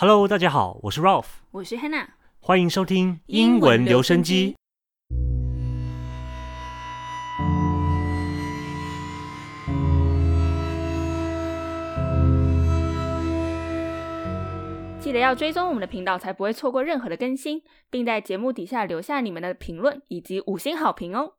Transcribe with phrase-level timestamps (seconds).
[0.00, 2.06] Hello，大家好，我是 Ralph，我是 Hannah，
[2.38, 4.54] 欢迎收听英文留声机。
[15.00, 21.32] 记得要追踪我们的频道，才不会错过任何的更新，并在节目底下留下你们的评论以及五星好评哦。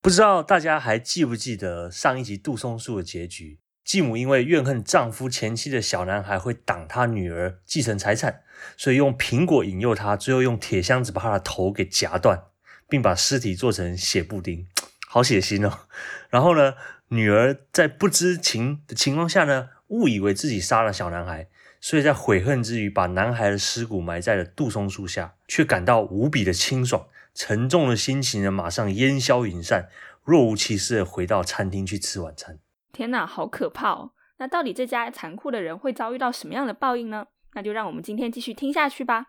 [0.00, 3.58] 不知道大家还记不记得上一集杜松树的结局？
[3.86, 8.42] 继母因为怨恨丈夫前妻的小男孩会挡她女儿继承财产，
[8.76, 12.42] 所以用苹果引诱她，最后用铁箱子把她的头给夹断，
[12.88, 14.66] 并把尸体做成血布丁，
[15.06, 15.86] 好血腥哦。
[16.28, 16.74] 然后呢，
[17.10, 21.46] 女儿在不知情的情况下呢，误以为自己杀了小男孩，
[21.80, 29.88] 所以在悔恨之余，把男孩的尸骨埋在了杜松树下，却感到无比的清爽，沉重的心情呢，马上烟消云散，
[30.24, 32.58] 若无其事的回到餐厅去吃晚餐。
[32.95, 34.11] 天哪，好可怕哦！
[34.37, 37.27] 那到底这家残酷的人会遭遇到什么样的报应呢？
[37.53, 39.27] 那就让我们今天继续听下去吧。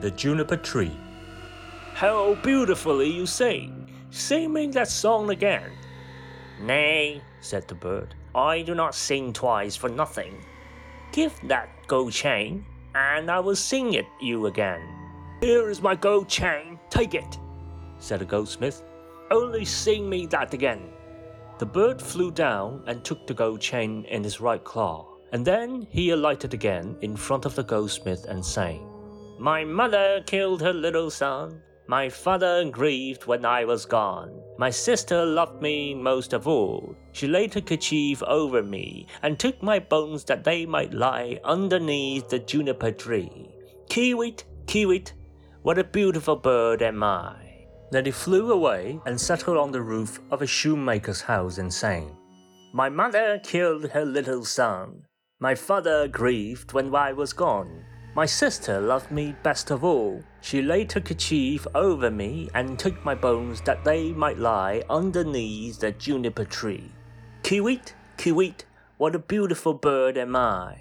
[0.00, 0.92] The Juniper Tree.
[1.96, 3.88] How beautifully you sing!
[4.12, 5.72] Sing me that song again.
[6.64, 10.34] Nay, said the bird, I do not sing twice for nothing.
[11.12, 12.62] Give that gold chain
[12.95, 14.81] and I will sing it you again.
[15.41, 17.37] Here is my gold chain, take it,
[17.99, 18.83] said the goldsmith.
[19.31, 20.89] Only sing me that again.
[21.59, 25.87] The bird flew down and took the gold chain in his right claw, and then
[25.89, 28.87] he alighted again in front of the goldsmith and sang,
[29.39, 34.41] My mother killed her little son, my father grieved when I was gone.
[34.57, 36.95] My sister loved me most of all.
[37.11, 42.29] She laid her kerchief over me and took my bones that they might lie underneath
[42.29, 43.49] the juniper tree.
[43.89, 45.11] Kiwit, kiwit,
[45.61, 47.67] what a beautiful bird am I.
[47.91, 52.17] Then he flew away and settled on the roof of a shoemaker's house and sang,
[52.73, 55.05] My mother killed her little son.
[55.39, 57.85] My father grieved when I was gone.
[58.15, 60.21] My sister loved me best of all.
[60.41, 65.79] She laid her kerchief over me and took my bones that they might lie underneath
[65.79, 66.91] the juniper tree.
[67.41, 68.65] Kiwit, kiwit,
[68.97, 70.77] what a beautiful bird am I.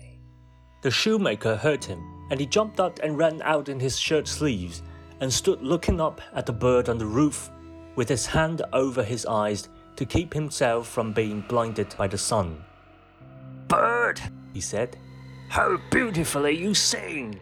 [0.82, 4.82] The shoemaker heard him, and he jumped up and ran out in his shirt sleeves
[5.20, 7.50] and stood looking up at the bird on the roof
[7.97, 12.62] with his hand over his eyes to keep himself from being blinded by the sun.
[13.69, 14.20] Bird,
[14.53, 14.99] he said,
[15.53, 17.39] how beautifully you sing!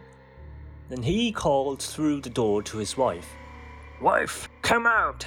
[0.89, 3.29] Then he called through the door to his wife.
[4.01, 5.25] Wife, come out!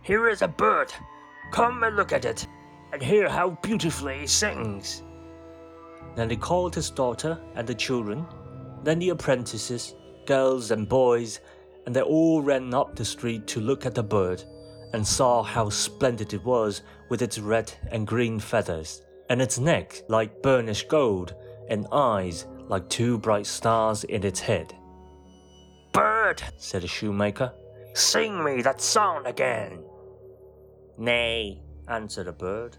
[0.00, 0.90] Here is a bird.
[1.50, 2.46] Come and look at it,
[2.90, 5.02] and hear how beautifully it sings.
[6.16, 8.26] Then he called his daughter and the children,
[8.82, 9.94] then the apprentices,
[10.24, 11.40] girls and boys,
[11.84, 14.42] and they all ran up the street to look at the bird
[14.94, 20.00] and saw how splendid it was with its red and green feathers, and its neck
[20.08, 21.34] like burnished gold
[21.68, 24.74] and eyes like two bright stars in its head.
[25.92, 27.52] Bird, said the shoemaker,
[27.94, 29.84] sing me that song again.
[30.96, 32.76] Nay, answered the bird,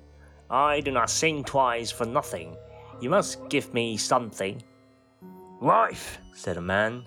[0.50, 2.56] I do not sing twice for nothing.
[3.02, 4.62] You must give me something.
[5.62, 7.06] Wife, said the man,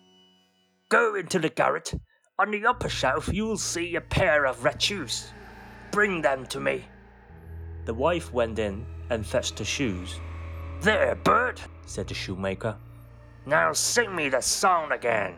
[0.88, 1.94] go into the garret.
[2.38, 5.32] On the upper shelf you will see a pair of red shoes.
[5.90, 6.84] Bring them to me.
[7.86, 10.20] The wife went in and fetched the shoes.
[10.80, 12.76] There, bird, said the shoemaker.
[13.46, 15.36] Now sing me the song again.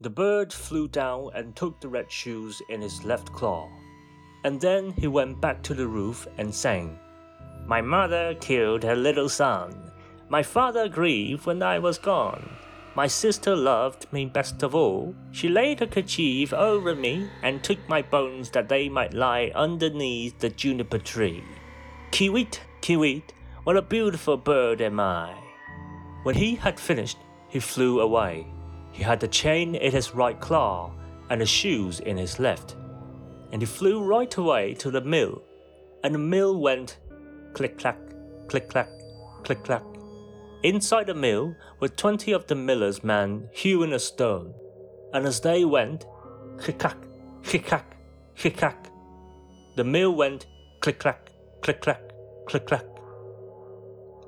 [0.00, 3.68] The bird flew down and took the red shoes in his left claw.
[4.44, 6.98] And then he went back to the roof and sang,
[7.66, 9.90] My mother killed her little son.
[10.28, 12.48] My father grieved when I was gone.
[12.94, 15.14] My sister loved me best of all.
[15.30, 20.38] She laid her kerchief over me and took my bones that they might lie underneath
[20.38, 21.44] the juniper tree.
[22.10, 23.22] Kiwit, kiwit,
[23.68, 25.34] what a beautiful bird am I!
[26.22, 27.18] When he had finished,
[27.50, 28.46] he flew away.
[28.92, 30.94] He had the chain in his right claw
[31.28, 32.76] and the shoes in his left.
[33.52, 35.42] And he flew right away to the mill,
[36.02, 36.96] and the mill went
[37.52, 37.98] click clack,
[38.48, 38.88] click clack,
[39.42, 39.84] click clack.
[40.62, 44.54] Inside the mill were twenty of the miller's men hewing a stone,
[45.12, 46.06] and as they went,
[46.56, 46.96] click clack,
[47.42, 47.98] click clack,
[48.34, 48.90] click clack,
[49.76, 50.46] the mill went
[50.80, 51.28] click clack,
[51.60, 52.00] click clack,
[52.46, 52.86] click clack.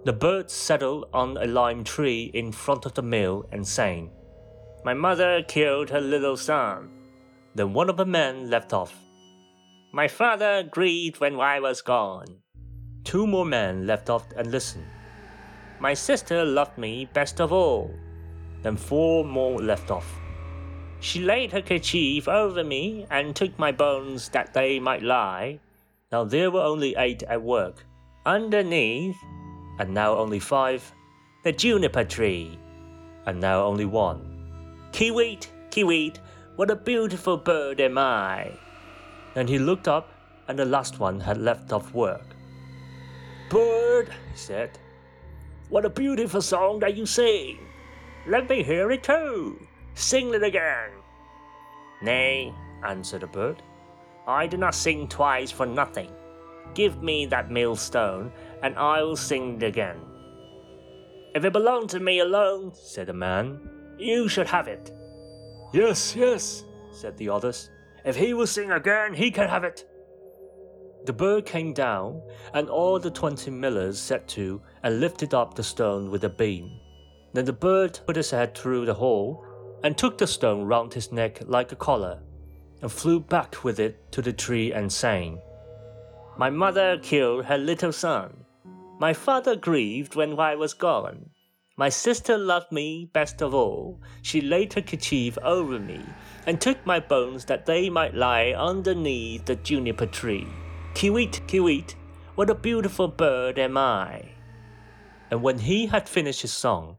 [0.02, 4.11] The bird settled on a lime tree in front of the mill and sang,
[4.82, 6.91] My mother killed her little son.
[7.55, 8.94] Then one of the men left off.
[9.93, 12.38] My father grieved when I was gone.
[13.05, 14.87] Two more men left off and listened.
[15.81, 17.91] My sister loved me best of all.
[18.62, 20.19] Then four more left off.
[21.00, 25.61] She laid her kerchief over me and took my bones that they might lie.
[26.12, 27.85] Now there were only eight at work.
[28.25, 29.17] Underneath,
[29.81, 30.93] and now only five,
[31.43, 32.59] the juniper tree,
[33.25, 34.21] and now only one.
[34.93, 36.19] Kiwit, kiwit,
[36.56, 38.53] what a beautiful bird am I!
[39.32, 40.12] Then he looked up,
[40.49, 42.27] and the last one had left off work.
[43.49, 44.79] Bird, he said,
[45.71, 47.59] what a beautiful song that you sing!
[48.27, 49.67] Let me hear it too!
[49.94, 50.91] Sing it again!
[52.03, 52.53] Nay,
[52.85, 53.62] answered the bird,
[54.29, 56.12] I do not sing twice for nothing.
[56.75, 58.32] Give me that millstone,
[58.62, 59.99] and I will sing it again.
[61.34, 63.61] If it belonged to me alone, said the man,
[63.99, 64.93] you should have it.
[65.72, 67.70] Yes, yes, said the others.
[68.05, 69.87] If he will sing again, he can have it.
[71.06, 72.22] The bird came down,
[72.52, 76.81] and all the twenty millers set to and lifted up the stone with a beam.
[77.32, 79.44] Then the bird put his head through the hole
[79.82, 82.20] and took the stone round his neck like a collar,
[82.82, 85.40] and flew back with it to the tree and sang,
[86.40, 88.46] My mother killed her little son.
[88.98, 91.28] My father grieved when I was gone.
[91.76, 94.00] My sister loved me best of all.
[94.22, 96.00] She laid her kerchief over me
[96.46, 100.46] and took my bones that they might lie underneath the juniper tree.
[100.94, 101.94] Kiwit, kiwit,
[102.37, 104.31] what a beautiful bird am I!
[105.31, 106.96] And when he had finished his song,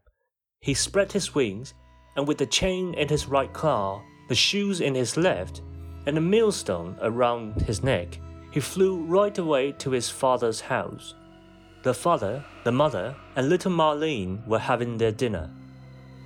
[0.59, 1.73] he spread his wings,
[2.15, 5.63] and with the chain in his right claw, the shoes in his left,
[6.05, 8.19] and a millstone around his neck,
[8.51, 11.15] he flew right away to his father's house.
[11.83, 15.50] The father, the mother, and little Marlene were having their dinner.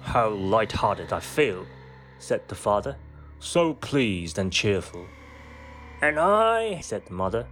[0.02, 1.66] How light-hearted I feel,
[2.20, 2.98] said the father,
[3.40, 5.06] so pleased and cheerful.
[6.02, 7.48] And I, said the mother,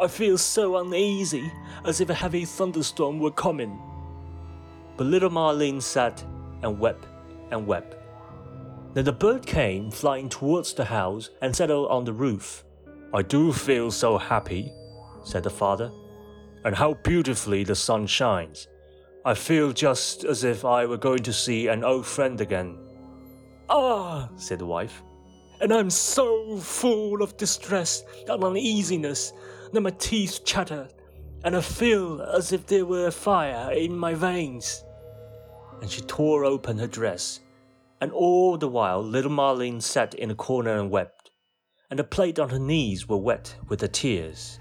[0.00, 1.50] I feel so uneasy,
[1.84, 3.80] as if a heavy thunderstorm were coming.
[4.96, 6.22] But little Marlene sat
[6.62, 7.06] and wept
[7.50, 7.96] and wept.
[8.94, 12.64] Then the bird came flying towards the house and settled on the roof.
[13.14, 14.72] I do feel so happy,
[15.24, 15.90] said the father,
[16.64, 18.68] and how beautifully the sun shines.
[19.24, 22.78] I feel just as if I were going to see an old friend again.
[23.70, 25.02] Ah, said the wife,
[25.60, 29.32] and I'm so full of distress and uneasiness
[29.72, 30.88] that my teeth chatter,
[31.44, 34.84] and I feel as if there were fire in my veins.
[35.80, 37.40] And she tore open her dress,
[38.02, 41.17] and all the while little Marlene sat in a corner and wept,
[41.90, 44.60] and the plate on her knees were wet with her tears.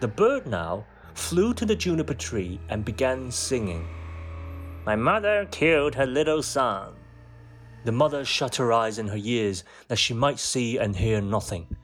[0.00, 3.86] The bird now flew to the juniper tree and began singing.
[4.84, 6.94] My mother killed her little son.
[7.84, 11.76] The mother shut her eyes and her ears that she might see and hear nothing.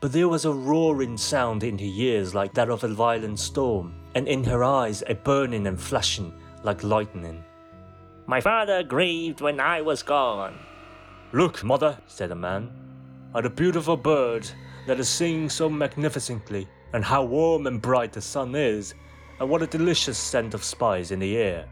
[0.00, 3.94] But there was a roaring sound in her ears like that of a violent storm,
[4.14, 7.44] and in her eyes a burning and flashing like lightning.
[8.26, 10.58] My father grieved when I was gone.
[11.32, 12.70] Look, mother, said the man,
[13.34, 14.48] at the beautiful bird
[14.86, 18.94] that is singing so magnificently and how warm and bright the sun is,
[19.40, 21.68] and what a delicious scent of spice in the air.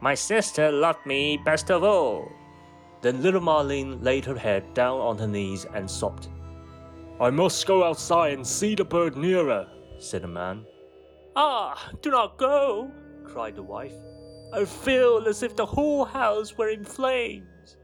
[0.00, 2.30] My sister loved me best of all.
[3.00, 6.28] Then little Marlene laid her head down on her knees and sobbed.
[7.20, 9.66] I must go outside and see the bird nearer,
[9.98, 10.66] said the man.
[11.34, 12.90] Ah, do not go,
[13.24, 13.94] cried the wife.
[14.52, 17.76] I feel as if the whole house were in flames.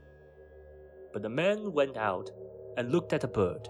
[1.11, 2.31] But the man went out
[2.77, 3.69] and looked at the bird.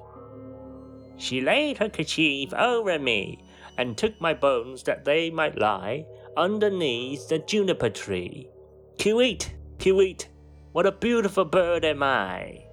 [1.18, 3.44] She laid her kerchief over me
[3.78, 6.06] and took my bones that they might lie
[6.38, 8.50] underneath the juniper tree.
[8.98, 10.28] Kiwit, kiwit,
[10.72, 12.66] what a beautiful bird am I!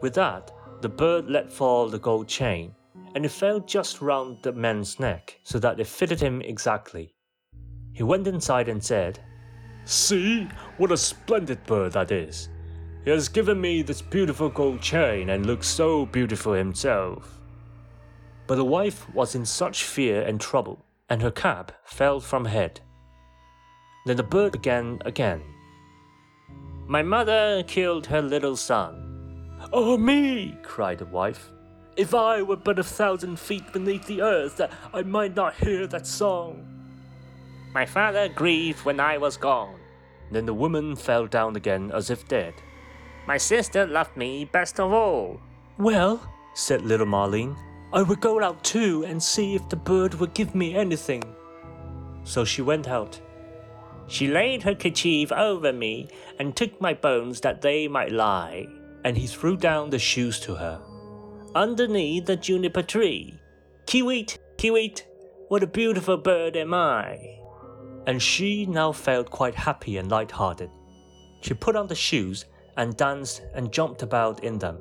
[0.00, 2.74] With that, the bird let fall the gold chain,
[3.14, 7.14] and it fell just round the man's neck, so that it fitted him exactly.
[7.92, 9.20] He went inside and said,
[9.84, 12.48] See, what a splendid bird that is!
[13.04, 17.38] He has given me this beautiful gold chain and looks so beautiful himself.
[18.46, 22.50] But the wife was in such fear and trouble, and her cap fell from her
[22.50, 22.80] head.
[24.06, 25.42] Then the bird began again.
[26.86, 29.50] My mother killed her little son.
[29.70, 30.56] Oh, me!
[30.62, 31.50] cried the wife.
[31.96, 34.60] If I were but a thousand feet beneath the earth,
[34.94, 36.66] I might not hear that song.
[37.74, 39.78] My father grieved when I was gone.
[40.30, 42.54] Then the woman fell down again as if dead.
[43.26, 45.40] My sister loved me best of all.
[45.78, 46.20] Well,
[46.54, 47.56] said little Marlene,
[47.92, 51.22] I would go out too and see if the bird would give me anything.
[52.24, 53.20] So she went out.
[54.08, 58.66] She laid her kerchief over me and took my bones that they might lie,
[59.04, 60.80] and he threw down the shoes to her.
[61.54, 63.38] Underneath the juniper tree.
[63.86, 65.02] Kiwit, kiwit,
[65.48, 67.38] what a beautiful bird am I!
[68.06, 70.70] And she now felt quite happy and light-hearted.
[71.42, 72.44] She put on the shoes
[72.76, 74.78] and danced and jumped about in them.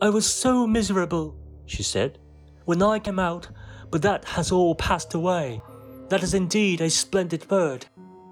[0.00, 1.36] I was so miserable,
[1.66, 2.18] she said,
[2.64, 3.48] when I came out,
[3.90, 5.62] but that has all passed away.
[6.08, 7.86] That is indeed a splendid bird,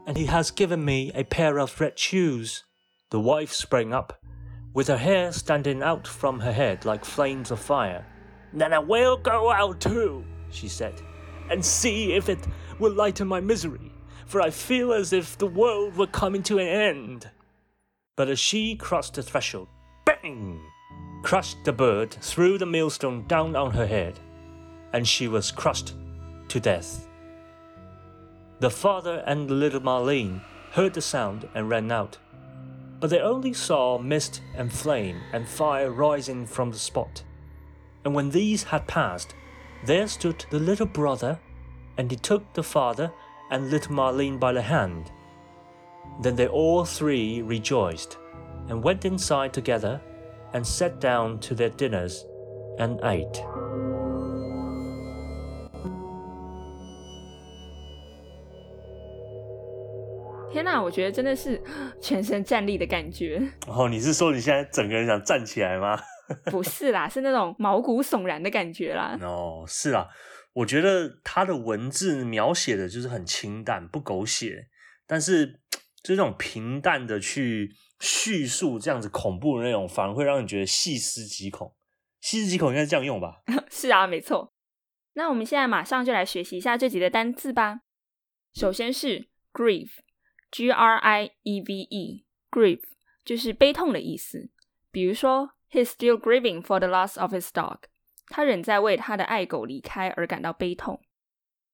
[0.07, 2.65] and he has given me a pair of red shoes.
[3.11, 4.21] The wife sprang up,
[4.75, 8.07] with her hair standing out from her head like flames of fire.
[8.53, 11.01] Then I will go out too, she said,
[11.51, 12.47] and see if it
[12.79, 13.93] will lighten my misery,
[14.27, 17.31] for I feel as if the world were coming to an end.
[18.17, 19.69] But as she crossed the threshold,
[20.05, 20.61] bang!
[21.23, 24.19] crushed the bird threw the millstone down on her head,
[24.93, 25.95] and she was crushed
[26.49, 27.07] to death.
[28.61, 30.41] The father and little Marlene
[30.73, 32.17] heard the sound and ran out,
[33.01, 37.23] but they only saw mist and flame and fire rising from the spot.
[38.05, 39.35] And when these had passed,
[39.85, 41.39] there stood the little brother,
[41.99, 43.13] and he took the father
[43.51, 45.11] and little Marlene by the hand.
[46.22, 48.18] Then they all three rejoiced,
[48.70, 50.00] and went inside together,
[50.54, 52.26] and sat down to their dinners,
[52.78, 53.44] and ate.
[60.52, 61.60] 天哪，我觉得真的是
[62.02, 65.98] 全身站立的感觉，哦，你是说你现在整个人想站起来吗？
[66.52, 69.18] 不是啦，是那种毛骨悚然的感觉啦。
[69.22, 70.08] 哦，是啊，
[70.54, 74.68] 我觉得他的文字描写的就是很清淡，不狗血，
[75.08, 75.62] 但是
[76.07, 81.75] 就这种平淡的去叙述这样子恐怖的内容，反而会让你觉得细思极恐。
[82.21, 83.43] 细思极恐应该是这样用吧？
[83.69, 84.55] 是啊，没错。
[85.15, 87.81] 那我们现在马上就来学习一下这集的单字吧。
[88.55, 92.85] 首先是 grieve，g r i e v e，grieve
[93.25, 94.51] 就是悲痛的意思。
[94.93, 97.81] 比如说，He's still grieving for the loss of his dog。
[98.29, 101.03] 他仍在为他的爱狗离开而感到悲痛。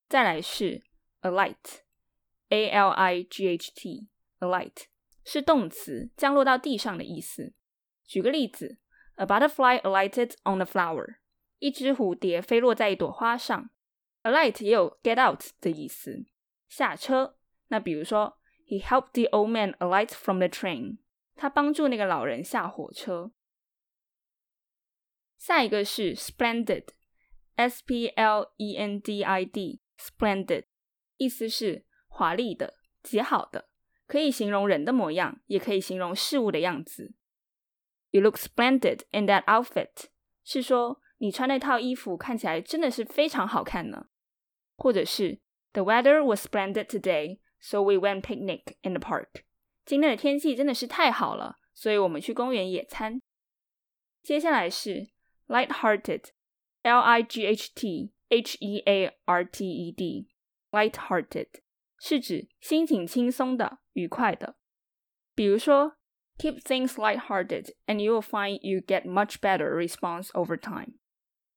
[0.09, 0.83] 再来是
[1.23, 4.07] ALIGHT，ALIGHHT
[4.43, 4.87] alight
[5.25, 7.55] 是动词，降落到地上的意思。
[8.05, 8.79] 举个例子
[9.15, 11.17] ，A butterfly alighted on a flower。
[11.59, 13.71] 一只蝴蝶飞落在一朵花上。
[14.25, 16.27] Alight 也有 get out 的意思，
[16.69, 17.39] 下车。
[17.69, 20.99] 那比如说，He helped the old man alight from the train。
[21.35, 23.33] 他帮助那个老人下火车。
[25.39, 30.67] 下一个是 splendid，s p l e n d i d，splendid，
[31.17, 33.69] 意思是华丽的、极好的，
[34.07, 37.15] 可以形容人的模样，也可以形容事物的样子。
[38.11, 40.07] You look splendid in that outfit，
[40.45, 44.09] 是说你穿那套衣服看起来真的是非常好看呢。
[44.77, 45.41] 或者是
[45.73, 49.45] The weather was splendid today, so we went picnic in the park。
[49.87, 53.23] 今天的天气真的是太好了，所以我们去公园野餐。
[54.23, 55.09] 接下来是
[55.49, 61.49] light-hearted，l i g h t h e a r t e d，light-hearted
[62.02, 64.58] 是指心情轻松的、愉快的。
[65.34, 65.98] 比如说，
[66.38, 70.94] keep things light-hearted and you will find you get much better response over time。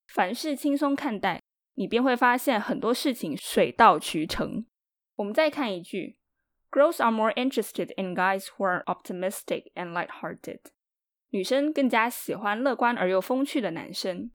[0.07, 1.41] 凡事轻松看待，
[1.75, 4.65] 你便会发现很多事情水到渠成。
[5.15, 6.17] 我们再看一句，
[6.71, 10.59] Girls are more interested in guys who are optimistic and light-hearted。
[11.29, 14.31] 女生更加喜欢乐观而又风趣的男生。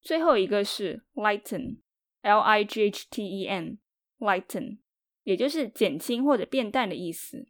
[0.00, 4.78] 最后一个是 lighten，l i g h t e n，lighten，
[5.23, 7.47] 也就是减轻或者变淡的意思。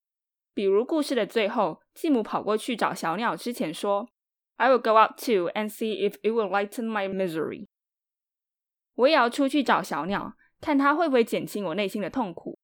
[0.53, 4.08] 比如故事的最后，继母跑过去找小鸟之前说
[4.58, 7.68] ：“I will go out too and see if it will lighten my misery。”
[8.96, 12.60] 我也要出去找小鸟，看它会不会减轻我内心的痛苦。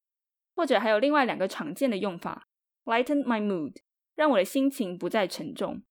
[0.55, 2.47] 或者还有另外两个常见的用法
[2.83, 3.77] ：lighten my mood，
[4.15, 5.81] 让我的心情不再沉重；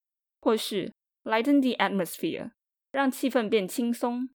[0.41, 0.93] 或是
[1.25, 2.53] lighten the atmosphere，
[2.93, 4.29] 让气氛变轻松。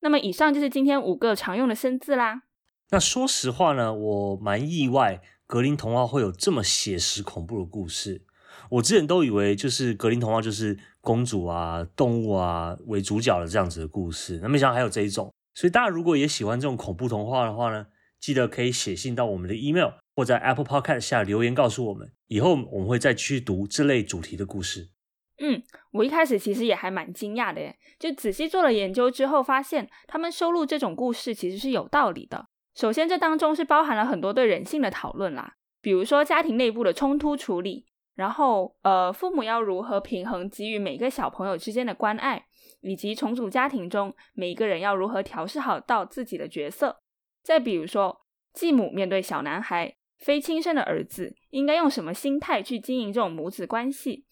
[0.00, 2.42] 那么以上就是今天五个常用的生字啦。
[2.90, 8.22] 那说实话呢，我蛮意外，格林童话会有这么写实恐怖的故事。
[8.70, 15.30] 我之前都以为就是格林童话就是公主啊、动物啊为主角的这样子的故事，那没想到还有这一种。
[15.54, 17.86] 所以大家如果也喜欢这种恐怖童话的话呢，
[18.20, 24.88] 记得可以写信到我们的 email 或在 Apple Podcast 下留言告诉我们，以后我们会再继续读这类主题的故事。
[25.40, 32.46] 嗯，我一开始其实也还蛮惊讶的耶，就仔细做了研究之后，发现他们收录这种故事其实是有道理的。
[32.78, 42.46] 首先，这当中是包含了很多对人性的讨论啦，比如说家庭内部的冲突处理，然后呃，父母要如何平衡给予每个小朋友之间的关爱，
[42.82, 47.00] 以及重组家庭中每一个人要如何调试好到自己的角色。
[47.42, 48.20] 再比如说，
[48.52, 54.24] 继母面对小男孩非亲生的儿子，应该用什么心态去经营这种母子关系？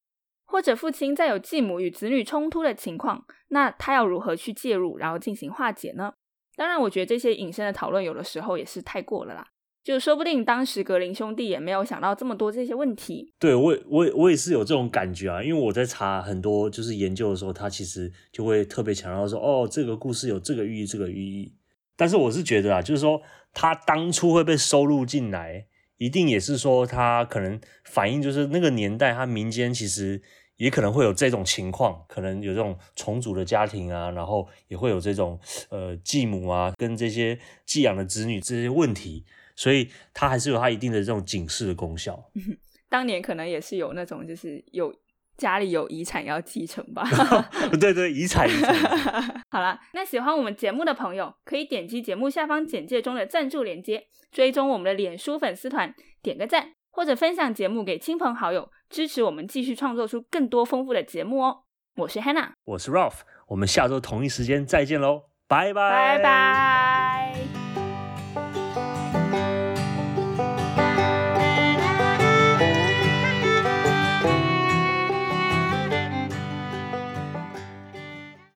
[0.44, 6.14] 或者父亲在有继母与子女冲突的情况，那他要如何去介入，然后进行化解呢？
[6.56, 9.46] 当然，我觉得这些隐身的讨论有的时候也是太过了啦。
[9.84, 13.32] 就说不定当时格林兄弟也没有想到这么多这些问题。
[13.38, 21.54] 对我我我也是有这种感觉啊，因为我在查很多就是研究的时候，他其实就会特别强调说，哦，这个故事有这个寓意，这个寓意。
[21.94, 23.22] 但是我是觉得啊，就是说
[23.52, 25.66] 他当初会被收录进来，
[25.98, 30.20] 一定也是说他可能反映就是那个年代，他民间其实
[30.56, 35.38] 也可能会有这种情况，可能有这种重组的家庭啊，然后也会有这种
[35.70, 39.24] 呃继母啊跟这些寄养的子女这些问题。
[39.58, 42.30] 所以它还是有它一定的这种警示的功效。
[42.90, 44.94] 当年可能也是有那种，就是有
[45.38, 47.02] 家里有遗产要继承吧。
[47.80, 48.74] 对对，遗产遗产。
[49.48, 61.64] 好了，那喜欢我们节目的朋友，可以点击节目下方简介中的赞助链接，追踪我们的脸书粉丝团，点个赞，或者分享节目给亲朋好友，支持我们继续创作出更多丰富的节目哦。
[61.96, 67.05] 我是 Hannah，我是 Ralph，我们下周同一时间再见喽，拜拜拜拜。